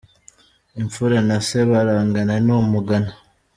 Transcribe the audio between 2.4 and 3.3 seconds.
ni umugani.